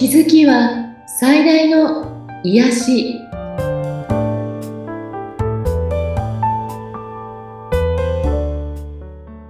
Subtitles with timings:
[0.00, 3.20] 気づきは最大の癒し。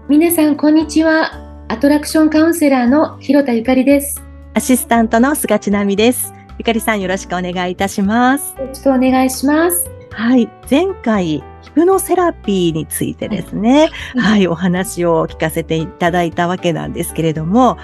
[0.09, 1.31] 皆さんこんにちは。
[1.69, 4.21] アトラクションカウンセラーの広田ゆかりです。
[4.55, 6.35] アシスタントの菅千奈美です。
[6.59, 8.53] ゆかりさんよろしくお願いいたします。
[8.57, 9.89] ちょっとお願いします。
[10.11, 10.51] はい。
[10.69, 17.79] 前回ヒプノセラピーについてですね、はい、はい、お話を聞かせていただいたわけなんですけれども、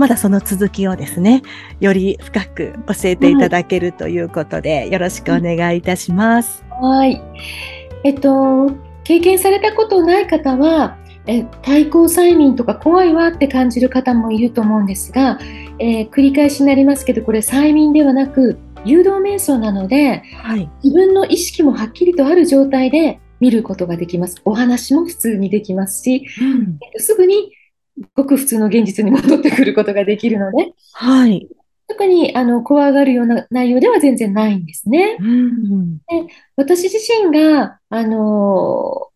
[0.00, 1.42] まだその続きをですね、
[1.78, 6.64] より深く教えていただけるということで、よろしくお願いいたします。
[6.70, 7.20] はい。
[8.02, 8.72] えっと、
[9.04, 10.96] 経験されたことない方は、
[11.26, 15.38] え対抗催眠とか怖いわって感じる方もいると思うんですが、
[15.78, 27.52] えー、繰り返しになりますけどこれ催眠ではなく誘導瞑想なので、はい、自分の意識もはっきりとある状態で見ることができますお話も普通にできますし、うん、すぐに
[28.14, 31.48] ごく普通の現実に戻ってくることができるので、はい。
[31.88, 35.16] 特にあの怖がるような内容では全然ないんですね。
[35.20, 36.02] うん、で
[36.56, 39.08] 私自身が、あの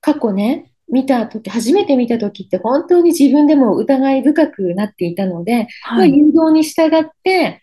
[0.00, 7.62] 過去ね、見た時、初めて見た時って本当に自分でも疑い深くなっていたので、はい、まあ、誘導に従って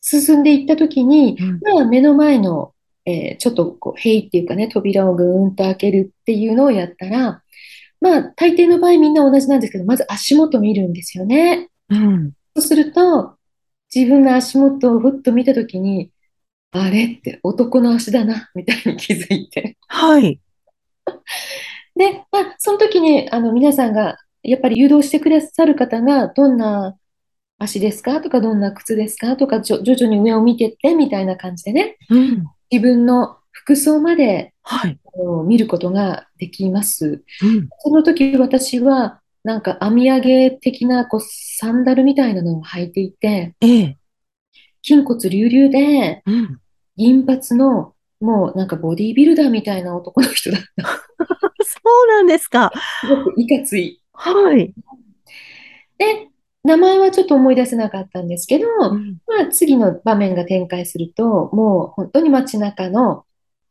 [0.00, 2.72] 進んでいった時に、うん、まあ、目の前の、
[3.04, 7.42] えー、ちょっとこう、塀っていうかね、扉をぐーんと開けるっていうのをやったら、
[8.08, 11.68] まあ、大抵の場合みんな同じなんですけど、まず足元見るんですよね。
[11.90, 12.32] うん。
[12.56, 13.36] そうすると、
[13.94, 16.10] 自分が足元をふっと見たときに、
[16.70, 19.76] あれって男の足だな、みたいに気づいて。
[19.88, 20.40] はい。
[21.96, 26.96] で、まあ、その時に、あの、皆さんが、やっぱり誘導してくださる方が、どんな
[27.58, 28.20] 足ですか？
[28.20, 29.36] とか、どんな靴ですか？
[29.36, 35.00] とか、徐々に上を見てって、みたいな感じでね、うん、自分の服装まで、はい、
[35.46, 37.24] 見ることができます。
[37.42, 43.96] うん、その時私はなんか編み上げ的なこうサンダルみたいなのを履いていて、ええ、
[44.82, 46.60] 筋骨隆々で、うん、
[46.98, 50.66] 銀髪のもうなんかボディービルダーみたいな男の人だった。
[51.64, 52.70] そうなんですか。
[53.00, 54.02] すごくいかつい。
[54.12, 54.74] はい。
[55.96, 56.28] で、
[56.62, 63.24] 名前はちょっと思い出せなかったんですけど、うん、まあ次の場面が展開すると、もう本当に街中の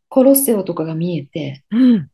[0.10, 2.10] コロッセオとかが見えて、うん、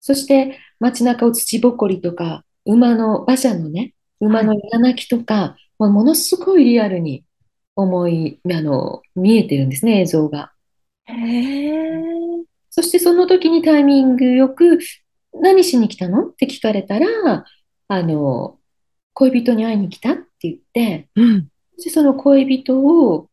[0.00, 7.24] そして街中を土ぼこりとか、馬の、馬車のね、馬の稲鳴きとか、はい、ものすごいリアルに
[7.76, 10.52] 思い、あの、見えてるんですね、映像が。
[11.06, 11.72] へ
[12.70, 14.78] そしてその時にタイミングよく、
[15.40, 16.26] 何しに来たの？
[16.26, 17.06] って聞かれたら、
[17.88, 18.58] あの、
[19.14, 23.27] 恋人に会いに来たって言って、うん、その恋人を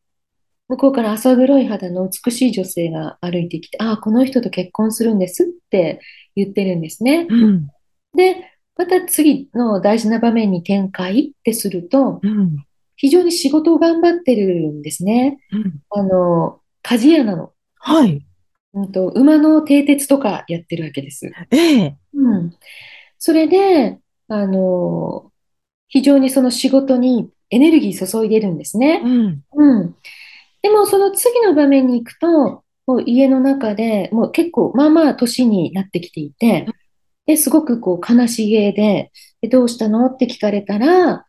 [0.68, 6.00] 向こうから浅黒い肌の美しい女性が歩いてきて、ああ、この人と結婚するんですって
[6.36, 7.28] 言ってるんですね。
[7.30, 7.68] うん、
[8.16, 12.66] で、また次の大事な場面に展開ってすると、うん、
[12.96, 15.38] 非常に仕事を頑張ってるんですね。
[15.52, 17.52] うん、あの、鍛冶屋なの。
[17.76, 18.26] はい。
[18.74, 21.32] うんと、馬の蹄鉄とかやってるわけです。
[21.52, 22.54] ええうん。
[23.20, 25.32] それで、あの、
[25.88, 29.02] 非常にその仕事にエネルギー注いでるんですね。
[29.04, 29.44] うん。
[29.54, 29.96] うん。
[30.66, 36.66] でもその次の場面に行くと、もう家の中でもう結構まあまあ年になってきていて、
[37.28, 39.12] ですごくこう悲しげで、
[39.42, 40.08] でどうしたの？
[40.08, 41.28] って聞かれたら、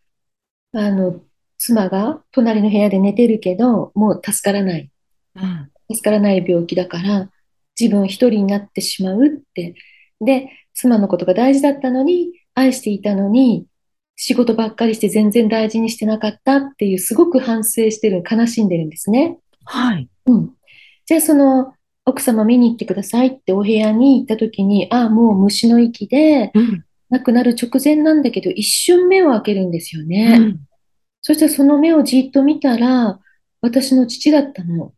[0.72, 1.20] あの、
[1.58, 4.90] 妻が隣の部屋で寝てるけど、もう助からない。
[5.34, 7.30] うん、助からない病気だから、
[7.78, 9.74] 自分一人になってしまうって。
[10.22, 13.66] で、妻のことが大事だったのに、愛していたのに、
[14.16, 19.38] 仕事ばっかりして全然大事にしてなかったっていう、すごく反省してる、悲しんでるんですね。
[19.64, 20.08] はい。
[20.26, 20.50] うん。
[21.04, 21.74] じゃあその、
[22.06, 26.52] 奥様見に行ってくださいってお部屋に行った時に、ああ、もう虫の息で、
[27.10, 30.36] 亡くなる直前なんだけど、一瞬目を開けるんですよね。
[30.40, 30.60] うん、
[31.20, 33.20] そしてその目をじっと見たら、
[33.60, 34.92] 私の父だったの。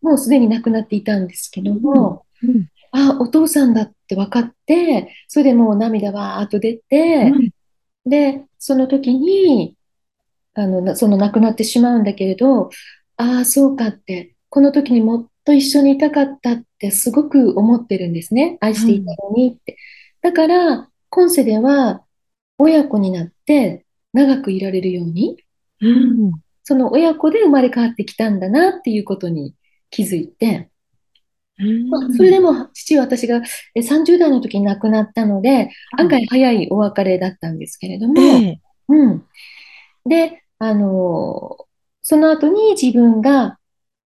[0.00, 7.50] もうすでに亡くなっていたんですけども、うん、あ、お父さんだって分かって、それでもう涙わーっと出て、うん、
[8.08, 9.76] で、その時に、
[10.54, 12.70] あの、その亡くなってしまうんだけれど、
[13.16, 18.58] ああ、そうかって、この時にもっと一緒にいたかったってすごく思ってるんですね。
[18.60, 19.76] 愛していたのにって。
[20.22, 22.04] うん、だから、今世では
[22.58, 25.36] 親子になって長くいられるように、
[25.80, 26.32] うん、
[26.62, 29.54] その親子で生まれ変わってきたんだなっていうことに
[29.90, 30.70] 気づいて、
[31.88, 33.40] まあ、それでも父は私が
[33.76, 38.56] 30代の時に亡くなったので、案外早いお別れだったんですけれども、えー、
[38.88, 39.24] うん。
[40.06, 41.64] で、あのー、
[42.02, 43.58] その後に自分が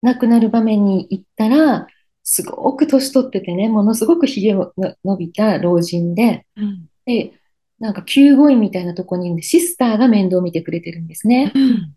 [0.02, 1.86] 亡くなる場面に行ったら、
[2.22, 4.72] すごく年取っててね、ものすごくひげの
[5.04, 7.32] 伸びた老人で、うん、で
[7.80, 11.50] なんか救護員みたいなとこにいるんで、シスターが面倒を見てくれてるんですね。
[11.54, 11.94] うん。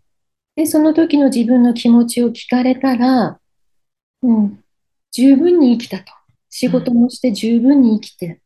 [0.56, 3.38] で、その時の自分の気持ちを聞かれたら、
[4.22, 4.63] うん、
[5.14, 6.12] 十分に生きたと。
[6.50, 8.40] 仕事もして十分に生きて、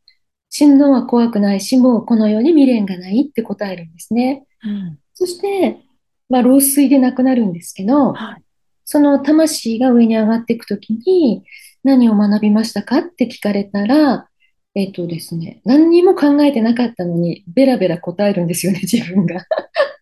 [0.50, 4.46] 死ぬのは怖くないし、もうこの世に未練がないって答えるんですね。
[4.64, 4.98] うん。
[5.14, 5.80] そして、
[6.28, 8.42] まあ、老衰で亡くなるんですけど、はい。
[8.84, 11.44] その魂が上に上がっていくときに、
[11.84, 14.28] 何を学びましたかって聞かれたら、
[14.74, 19.44] えっとですね、何にも考えてなかったのに、ベラベラ答えるんですよね、 自分が。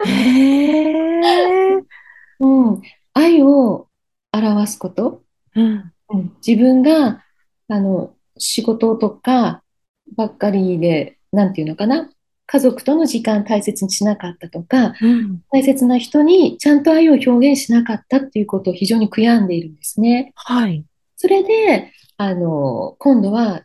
[0.05, 1.83] へえ。
[2.41, 2.83] うん、
[3.15, 3.89] 愛を
[4.33, 5.23] 表すこと、
[5.55, 5.93] うん。
[6.11, 7.25] うん、自分が
[7.69, 9.63] あの仕事とか
[10.17, 12.11] ばっかりで、なんていうのかな、
[12.47, 15.43] 家族との時間大切にしなかったとか、うん。
[15.51, 20.33] 大切な人にちゃんと愛を表現しなかったっていうことを非常に悔やんでいるんですね。
[20.37, 20.85] はい。
[21.17, 23.65] それで、あの、今度は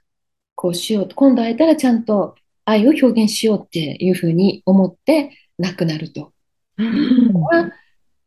[0.55, 2.35] こうしようと、今度会えたらちゃんと
[2.65, 6.33] 愛を表現しようっていうふうに思って亡くなると
[6.77, 6.83] う。
[6.83, 7.71] いうん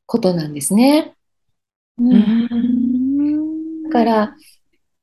[0.07, 1.15] ことなんですね。
[1.99, 2.94] うん
[3.95, 4.37] から、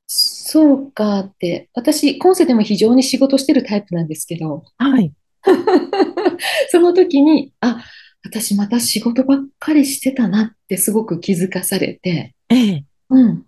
[0.06, 5.10] そうかって、私、今世でも非常に仕事してるタイプなんですけど、はい。
[6.68, 7.82] その時に、あ、
[8.22, 12.84] 私また仕事ばっかりしてたなってすごく気づかされて、ええ。
[13.08, 13.46] うん。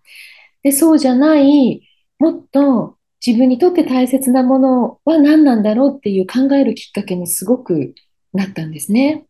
[0.62, 1.82] で、そうじゃない、
[2.18, 7.94] もっと自分にとって大切なものは何なんだろうっていう考えるきっかけにすごく
[8.32, 9.26] なったんですね。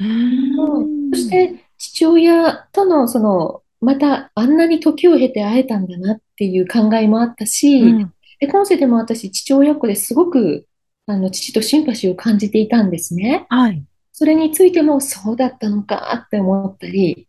[0.00, 8.12] うんそして父親とのそのまたあんなに時を経て会えたんだなっていう考えもあったし、うん。
[8.40, 10.66] で今世でも私父親っ子ですごく
[11.06, 13.46] あの父とシンパシーを感じていたんですね。
[13.48, 13.84] はい。
[14.12, 17.28] それについてもそうだったのかって思ったり、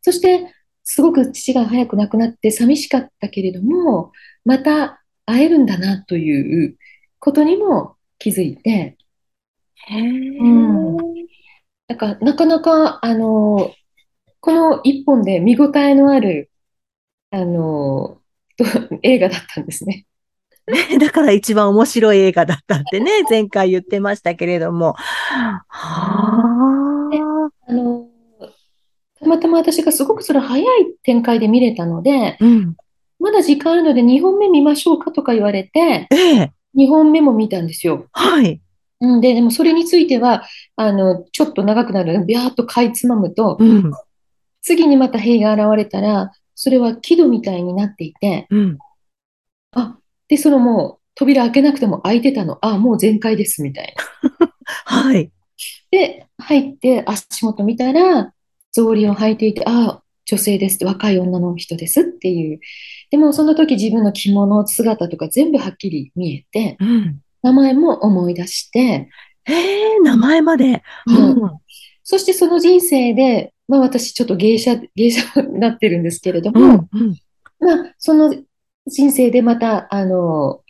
[0.00, 0.52] そして
[0.84, 4.12] すごく父が早く亡くなって寂しかったけれども、
[4.44, 6.76] また会えるんだなという
[7.18, 8.96] ことにも気づいて、
[9.74, 10.00] へえ。
[10.00, 10.96] うん
[11.88, 13.74] なんかなかなかあの
[14.42, 16.50] この一本で見応えのある
[17.30, 18.18] あの
[18.58, 18.64] と
[19.02, 20.04] 映画だったんですね。
[20.66, 24.94] ねだから一番面白い映画だったってね、 前回言ってましたけれども。
[24.94, 27.10] はあ。
[27.68, 28.08] あの
[29.20, 30.66] たまたま私がすごくそれ早い
[31.04, 32.76] 展開で見れたので、うん。
[33.20, 36.52] まだ時間あるので2本目見ましょうかとか言われて、ええ。
[36.74, 38.06] 2本目も見たんですよ。
[38.10, 38.60] はい。
[39.00, 40.42] うんで、でもそれについては、
[40.74, 43.92] あの、ちょっと長くなるので、ビャーっとかいつまむと、うん。
[44.62, 48.78] 次にまた兵が現れたら、それは木戸みたいになっていて、うん。
[49.72, 49.98] あ、
[50.28, 54.52] で、そのもう扉開けなくても開いてたの、あ、もう全開です、みたいな。
[54.86, 55.30] はい。
[55.90, 58.32] で、入って足元見たら、
[58.72, 62.60] 草履を履いていて、あ、女性ですって、若い女の人ですっていう。
[63.10, 67.20] でもその時自分の着物、姿とか全部はっきり見えて、うん。
[67.42, 69.08] 名前も思い出して、
[69.44, 70.82] へえ、名前まで。
[71.06, 71.50] うんうん。
[72.04, 76.88] そしてその人生で、まあ私ちょっと芸者、芸者になってるんですけれどうも、ん。
[76.92, 77.16] うん。
[77.58, 78.34] まあその
[78.86, 80.60] 人生でまた、あの、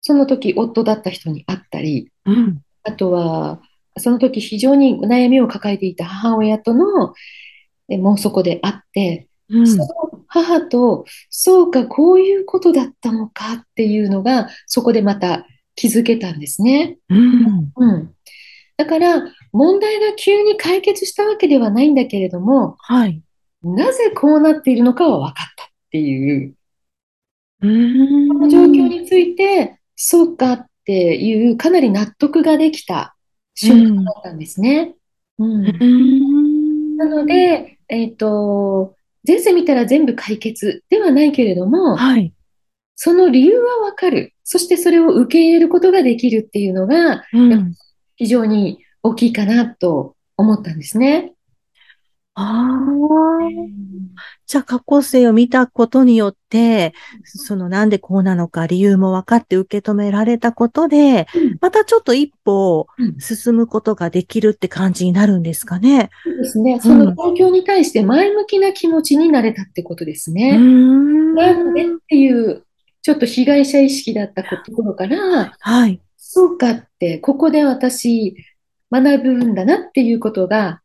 [0.00, 2.60] その時夫だった人に会ったり、うん。
[2.82, 3.60] あとは、
[3.98, 7.14] その時非常に悩みを抱えていた母親との、
[7.88, 9.66] えもうそこで会って、うん。
[9.68, 9.86] その
[10.26, 15.46] 母と、そうか、こういうことだったのかっていうのが、そこでまた
[15.76, 16.98] 気づけたんですね。
[17.10, 17.72] うん。
[17.76, 18.14] うん。
[18.76, 23.22] だから、問題が急に解決したわけではないんだけれども、はい。
[23.62, 26.54] なぜこうなっているのかは分かったっていう、
[27.62, 28.28] うん。
[28.28, 33.16] この状況について、そうかっていう、かなり納得ができた
[33.54, 34.94] 瞬間だったんですね。
[35.38, 35.66] うん。
[35.66, 36.96] うん。
[36.96, 38.94] なので、えっと、
[39.26, 42.32] 前世見たら全部解決ではないけれども、はい。
[42.96, 44.32] その理由はわかる。
[44.44, 47.74] そしてそれを受け入れることができるっていうのがうん。
[48.16, 51.32] 非常に大きいかなと思ったんですね。
[52.34, 53.30] ああ。
[54.46, 56.92] じゃあ、過去世を見たことによって、
[57.24, 66.10] そのなんでこうなのか理由も分かって受け止められたことで、うんまたちょっと一歩うん進むことができるって感じになるんですかね。
[66.24, 66.80] そうですね。
[66.80, 70.56] その状況に対して前向きな気持ちになれたってことですね。
[70.56, 71.34] ん。
[71.34, 72.64] なんでっていう、
[73.02, 76.00] ちょっと被害者意識だったところから、はい。
[76.16, 78.36] そうかって、ここで私
[78.90, 80.80] 学ぶんだなっていうことが、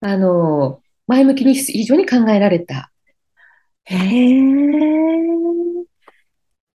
[0.00, 2.90] あの、前向きに非常に考えられた。
[3.84, 4.56] へえ。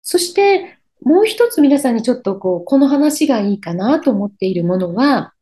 [0.01, 5.33] そして、もう一つ皆さんにちょっとこう、この話がいいかなと思っているものは、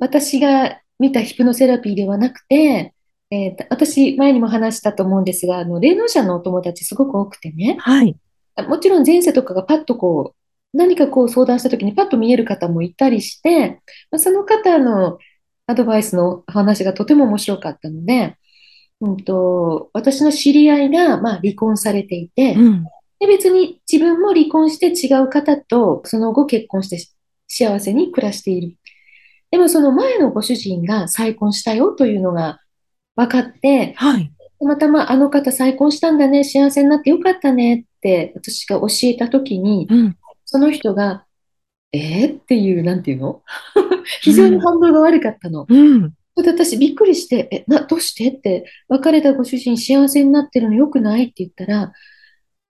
[0.00, 2.94] 私が見たヒプノセラピーではなくて、
[3.30, 8.16] えーと私、前にも話したと思うんですが、あの、霊能者のお友達すごく多くてね、はい。
[8.68, 10.41] もちろん前世とかがパッとこう、
[10.72, 15.18] 何かこう相談した時にパッと見える方もいたりして、まあ、その方の
[15.66, 18.36] アドバイスの話がとても面白かったので、
[19.00, 22.84] うんと、私の知り合いが、まあ、離婚されていて、うん、
[23.20, 26.98] で別に自分も離婚して違う方とその後結婚して
[27.48, 28.76] 幸せに暮らしている。
[29.50, 32.58] でもその前のご主人が再婚したよというのが
[33.16, 40.16] 分かって、はい、たまたまあの方再婚したんだね、幸せになってよかったねって私が教えたときに、うん、
[40.52, 41.24] その人が、
[41.92, 43.42] えー、っていう、なんていうの？
[44.20, 45.64] 非常に反応が悪かったの。
[45.66, 46.14] うん、で
[46.46, 48.28] 私びっくりして、え、な、どうして？
[48.28, 51.24] って、別れたご主人幸せになってるのよくない？
[51.24, 51.92] って言ったら、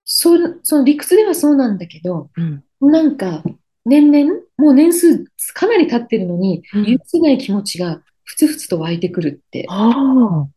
[0.05, 0.31] そ
[0.63, 2.63] その理屈ではそうなんだけど、うん、
[2.93, 3.43] なんか、
[3.85, 5.25] 年々、もう年数
[5.55, 9.67] かなり経ってるのに、許せない気持ちがふつふつと湧いてくるって。
[9.69, 10.49] あ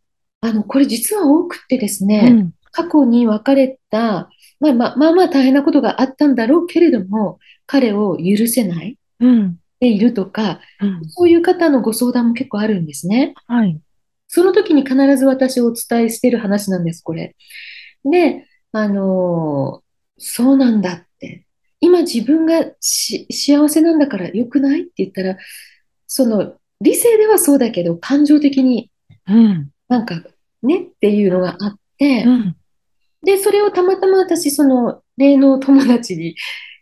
[0.53, 4.29] の、これ実は多くてですね、うん、過去に別れた、
[4.59, 13.33] まあまあまあまあ大変なことがあったんだろうけれども、彼を許せない、うん、でいるとか、うん、そういう方のご相談も結構あるんですね。
[13.47, 13.79] はい。
[14.27, 17.35] その時に必ず私お伝えしてる話なんです、これ。
[18.03, 21.45] で、あのー、そうなんだって。
[21.79, 25.37] 今自分が幸せなんだから良くないって言ったら、
[26.07, 28.91] その理性ではそうだけど、感情的に、
[29.87, 30.21] なんか
[30.63, 32.55] ねっていうのがあって、うん、
[33.25, 36.35] で、それをたまたま私、その霊能友達に、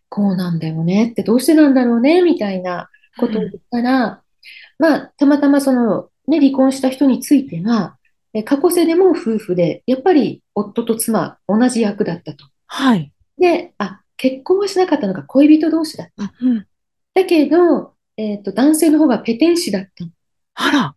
[0.10, 4.18] こうなんだよねって、どうしてなんだろうねみたいなことを言ったら、うん、
[4.78, 7.98] まあ、たまたまその、ね、離婚した人については、
[8.46, 12.46] 過去世でも夫婦で、やっぱり夫と妻、同じ役だったと。
[12.68, 13.12] はい。
[13.38, 16.34] で、あ、結婚はしなかったのが恋人同士だった。
[16.42, 16.68] うん、
[17.14, 20.06] だけど、えっ、ー、と、男性の方がペテン師だった。
[20.56, 20.96] あら。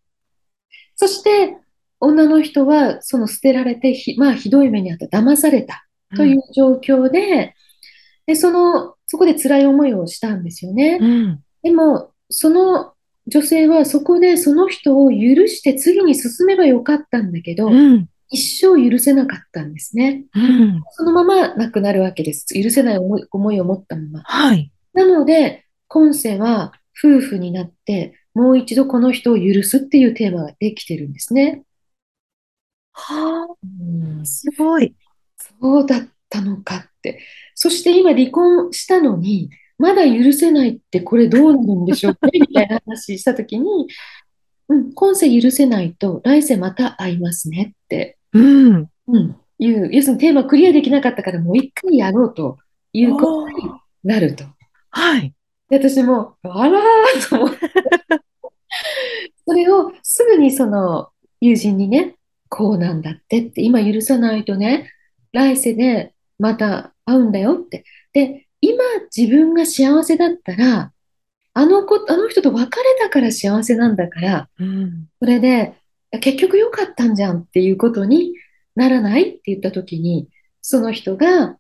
[0.97, 1.59] そして、
[2.01, 5.87] 女の人は、その捨てられてひ、まあ、ひどい目にあった、騙された
[6.17, 7.53] という状況で、うん、
[8.27, 10.99] で、その、そこで辛い思いをしたんですよね。
[11.01, 12.93] うん、でも、その
[13.29, 20.25] 女性はそこでその人を許して次に進めばよかったんだけど、うん、一生許せなかったんですね。
[20.93, 22.47] そのまま亡くなるわけです。
[22.61, 24.21] 許せない思い思いを持ったまま。
[24.25, 31.63] はい、なので、今世は夫婦になって、もう一度この人を許すっていうテーマができてるんですね。
[32.99, 33.47] は
[34.23, 34.95] あ、すごい。
[35.61, 37.21] そうだったのかって。
[37.55, 43.87] そして今離婚したのに、まだ許せないってこれどうなるんでしょうねみたいな話したときに、
[44.69, 52.59] うん、今世許せないと来世また会いますねって、うん、うん、いう、要するにテーマクリアできなかったからもう一回やろうと
[52.93, 53.55] いうことに
[54.03, 54.45] なると。
[54.91, 55.35] はい。
[55.69, 57.59] で私も、あらーと思って、
[59.47, 61.11] それをすぐにその
[61.41, 62.17] 友人にね、
[62.49, 64.91] こうなんだってって、今許さないとね、
[65.33, 67.85] 来世でまた会うんだよって。
[68.13, 68.83] で、今
[69.15, 70.93] 自分が幸せだったら、
[71.55, 75.75] あの子、あの人と別れたから幸せなんだから、うん、それで、
[76.21, 78.35] 結局良かったんじゃんっていうことに
[78.75, 80.29] ならないって言った時に、
[80.61, 81.57] その人が、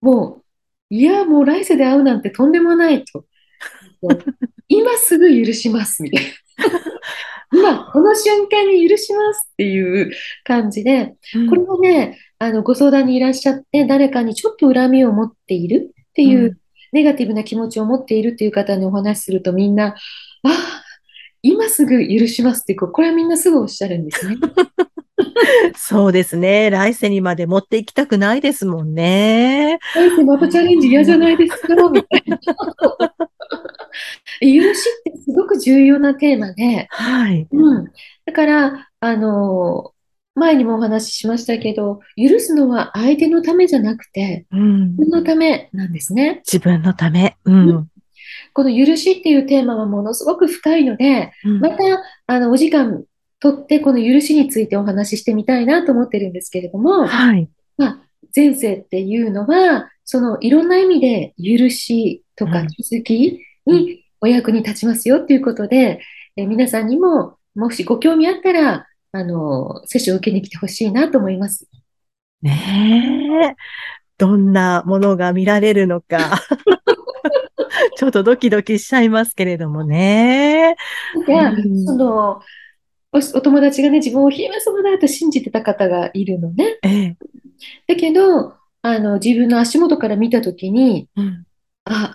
[0.00, 0.42] も
[0.90, 3.24] う、いや、もう来世で会うなんてとんでもないと。
[4.68, 6.30] 今すぐ許します、みたいな。
[7.52, 10.10] 今、この瞬間に許しますっていう
[10.44, 11.14] 感じで、
[11.48, 16.58] これもね、あの、ご相談にいらっしゃって、誰かにちょっと恨みを持っているっていう、
[16.92, 19.94] ネガティブな気持ちを持っているっていう方にお話しするとみんな、あ
[20.44, 20.84] あ、
[21.42, 24.36] 今すぐ許しますって、これはみんなすぐおっしゃるんですね。
[25.76, 26.70] そうですね。
[26.70, 29.78] 来世にまで持っていきたくないですもんね。
[29.94, 31.74] 来世またチャレンジ嫌じゃないですか？
[31.90, 32.38] みたいな。
[34.40, 37.46] 許しってすごく重要なテーマで、はい。
[37.50, 37.92] うん。
[38.26, 39.92] だから、あの、
[40.34, 46.42] 前にもお話ししましたけど、許すのは相手のためじゃなくて、うん、自分のためなんですね。
[46.46, 47.36] 自分のため。
[47.44, 47.88] うん、うん、
[48.52, 51.76] この許しっていうテーマはものすごく深いので、うん、また、
[52.26, 53.04] あの、お時間
[53.40, 57.48] とって、この許しについてお話ししてみたいなと思ってるんですけれども、はい。
[57.76, 57.98] まあ、
[58.34, 66.00] 前世っていうのは、そのいろんな意味で許しとか気づきにお役に立ちますよっていうことで、
[66.36, 71.66] え皆さんにも、もしご興味あったら、あの、接種を受けに来てほしいなと思います。
[72.42, 73.56] ねえ。
[74.16, 76.40] どんなものが見られるのか。
[77.96, 80.76] ちょっとドキドキしちゃいますけれどもね。
[81.26, 82.40] いや、うん、その
[83.12, 86.78] お、お友達がね、自分を姫様だと信じてた方がいるのね。
[86.82, 87.16] ええ、
[87.86, 91.44] だけど、あの、自分の足元から見たときに、うん、
[91.84, 92.14] あ、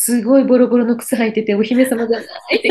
[0.00, 2.70] すごいボロボロの靴履いててお姫様じゃないって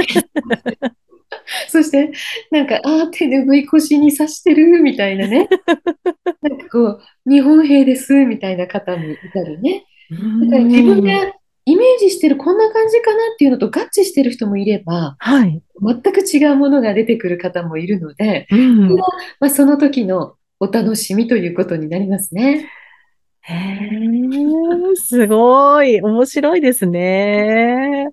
[1.68, 2.12] そして、
[2.52, 5.50] なんか、ああ、手拭い腰に刺してるみたいなね。
[6.42, 9.86] なんかこう、日本兵ですみたいな方もいたりね。
[10.10, 10.18] だ
[10.52, 11.34] から自分が
[11.66, 15.62] イメージしてるこんな感じかなっていうのと合致してる人もいれば、はい。
[15.82, 18.96] 全く違うものが出てくる方もいるので、うん。
[18.96, 19.04] ま
[19.42, 22.70] あ、その時のお楽しみということになりますね。
[23.50, 26.02] へえ、すごい。
[26.02, 28.10] 面白いですね。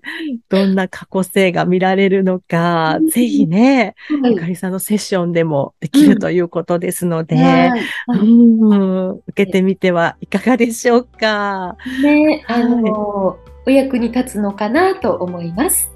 [0.47, 11.75] どんな過去性が見られるのか、うんぜひね、はいゆかりさんのセッションでもできるということですので、はいうん、受けてみてはいかがでしょうか。
[12.01, 15.91] ね、はいあの、お役に立つのかなと思います。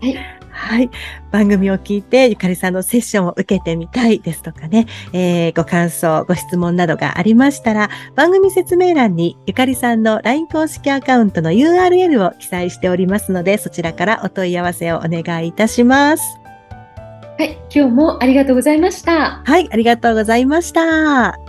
[0.00, 0.37] はい。
[0.58, 0.90] はい。
[1.30, 16.22] 番組を聞いて、ゆかりさんのセッションを受けてみたいですとかね、えーご感想、ご質問などがありましたら、番組説明欄にゆかりさんの LINE 公式アカウントの URL を記載しておりますので、そちらからお問い合わせをお願いいたします。
[17.38, 19.42] はい、今日もありがとうございました。
[19.44, 21.47] はい、ありがとうございました。